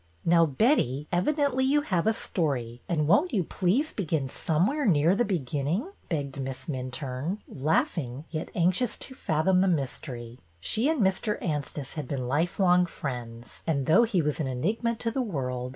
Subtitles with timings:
[0.35, 5.23] "Now, Betty, evidently you have a story, and won't you please begin somewhere near the
[5.23, 10.39] be ginning?" begged Miss Minturne, laughing, yet anxious to fathom the mystery.
[10.59, 11.39] She and Mr.
[11.39, 15.69] Anstice had been lifelong friends, and, though he was an enigma to the world.